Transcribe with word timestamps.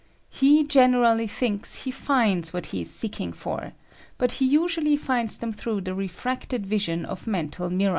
He 0.31 0.63
generally 0.63 1.27
thinks 1.27 1.83
he 1.83 1.91
finds 1.91 2.51
what 2.51 2.65
he 2.73 2.81
is 2.81 2.89
seeking 2.91 3.31
for, 3.31 3.73
but 4.17 4.31
he 4.31 4.45
usually 4.47 4.97
finds 4.97 5.37
them 5.37 5.51
through 5.53 5.81
the 5.81 5.93
refracted 5.93 6.65
vision 6.65 7.05
of 7.05 7.27
mental 7.27 7.69
mirage. 7.69 7.89